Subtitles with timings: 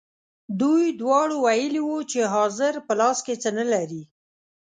[0.59, 4.03] دوی دواړو ویلي وو چې حاضر په لاس کې څه نه لري.